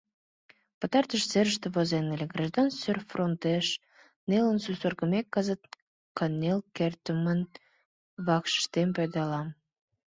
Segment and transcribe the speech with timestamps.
[0.79, 3.65] Пытартыш серышыште возен ыле: «Граждан сӧй фронтеш
[4.29, 5.61] нелын сусыргымек, кызыт
[6.17, 7.39] кынел кертдымын
[8.25, 9.47] вакшышыштем пӧрдалам.